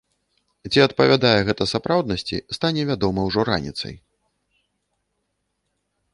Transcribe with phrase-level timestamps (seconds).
[0.71, 4.03] Ці адпавядае гэта сапраўднасці, стане вядома ўжо раніцай.